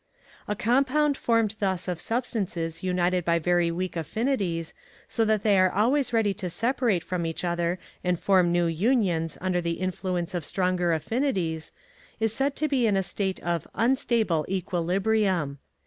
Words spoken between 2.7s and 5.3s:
united by very weak affinities, so